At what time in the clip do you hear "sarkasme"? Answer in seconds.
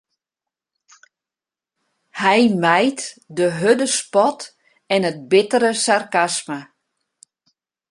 5.83-6.59